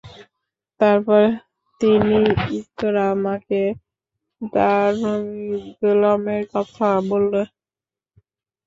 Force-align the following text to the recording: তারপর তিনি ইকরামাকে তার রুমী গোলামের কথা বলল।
তারপর 0.79 1.21
তিনি 1.81 2.17
ইকরামাকে 2.59 3.63
তার 4.53 4.89
রুমী 5.01 5.49
গোলামের 5.79 6.43
কথা 6.53 6.87
বলল। 7.09 7.33